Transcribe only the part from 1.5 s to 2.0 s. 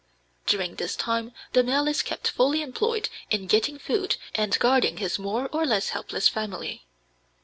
the male